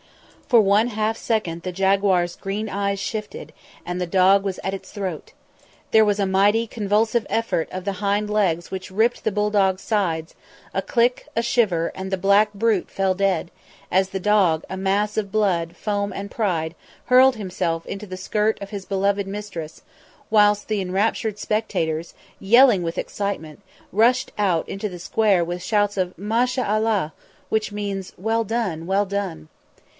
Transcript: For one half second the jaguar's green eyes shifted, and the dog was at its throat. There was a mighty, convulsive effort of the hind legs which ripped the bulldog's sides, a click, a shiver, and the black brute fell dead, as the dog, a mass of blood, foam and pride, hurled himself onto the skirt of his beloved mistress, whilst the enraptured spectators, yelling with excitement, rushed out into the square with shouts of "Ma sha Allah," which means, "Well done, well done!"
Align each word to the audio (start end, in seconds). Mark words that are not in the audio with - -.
For 0.47 0.59
one 0.59 0.87
half 0.87 1.15
second 1.15 1.61
the 1.61 1.71
jaguar's 1.71 2.35
green 2.35 2.67
eyes 2.67 2.99
shifted, 2.99 3.53
and 3.85 4.01
the 4.01 4.07
dog 4.07 4.43
was 4.43 4.59
at 4.65 4.73
its 4.73 4.91
throat. 4.91 5.31
There 5.91 6.03
was 6.03 6.19
a 6.19 6.25
mighty, 6.25 6.65
convulsive 6.67 7.25
effort 7.29 7.69
of 7.71 7.85
the 7.85 7.93
hind 8.03 8.29
legs 8.29 8.69
which 8.71 8.91
ripped 8.91 9.23
the 9.23 9.31
bulldog's 9.31 9.83
sides, 9.83 10.33
a 10.73 10.81
click, 10.81 11.27
a 11.35 11.41
shiver, 11.43 11.91
and 11.95 12.11
the 12.11 12.17
black 12.17 12.51
brute 12.53 12.89
fell 12.89 13.13
dead, 13.13 13.49
as 13.91 14.09
the 14.09 14.19
dog, 14.19 14.63
a 14.69 14.75
mass 14.75 15.15
of 15.17 15.31
blood, 15.31 15.77
foam 15.77 16.11
and 16.11 16.31
pride, 16.31 16.75
hurled 17.05 17.35
himself 17.37 17.85
onto 17.89 18.07
the 18.07 18.17
skirt 18.17 18.57
of 18.59 18.71
his 18.71 18.83
beloved 18.85 19.27
mistress, 19.27 19.83
whilst 20.29 20.67
the 20.67 20.81
enraptured 20.81 21.37
spectators, 21.37 22.13
yelling 22.39 22.81
with 22.83 22.97
excitement, 22.97 23.61
rushed 23.93 24.31
out 24.37 24.67
into 24.67 24.89
the 24.89 24.99
square 24.99 25.45
with 25.45 25.61
shouts 25.63 25.95
of 25.95 26.17
"Ma 26.17 26.43
sha 26.45 26.63
Allah," 26.67 27.13
which 27.49 27.71
means, 27.71 28.11
"Well 28.17 28.43
done, 28.43 28.85
well 28.87 29.05
done!" 29.05 29.47